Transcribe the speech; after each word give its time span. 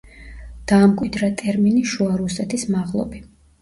დაამკვიდრა 0.71 1.31
ტერმინი 1.43 1.87
„შუა 1.93 2.19
რუსეთის 2.25 2.69
მაღლობი“. 2.77 3.27